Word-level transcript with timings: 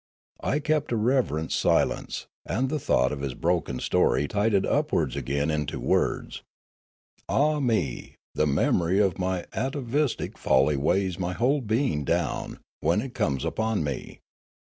I 0.41 0.57
kept 0.57 0.91
a 0.91 0.95
reverent 0.97 1.51
silence, 1.51 2.25
and 2.43 2.69
the 2.69 2.79
thought 2.79 3.11
of 3.11 3.21
his 3.21 3.35
broken 3.35 3.77
story 3.79 4.27
tided 4.27 4.65
upwards 4.65 5.15
again 5.15 5.51
into 5.51 5.79
words." 5.79 6.41
Ah 7.29 7.59
me! 7.59 8.15
the 8.33 8.47
memory 8.47 8.97
of 8.97 9.19
my 9.19 9.45
atavistic 9.53 10.39
folly 10.39 10.75
weighs 10.75 11.19
my 11.19 11.33
whole 11.33 11.61
being 11.61 12.03
down, 12.03 12.57
when 12.79 12.99
it 12.99 13.13
comes 13.13 13.45
upon 13.45 13.83
me. 13.83 14.21